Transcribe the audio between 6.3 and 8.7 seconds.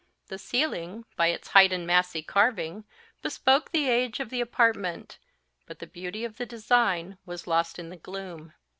the design was lost in the gloom.